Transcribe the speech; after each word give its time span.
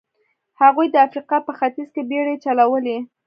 هغوی 0.61 0.87
د 0.91 0.95
افریقا 1.07 1.37
په 1.47 1.51
ختیځ 1.57 1.87
کې 1.95 2.01
بېړۍ 2.09 2.35
چلولې. 2.43 2.97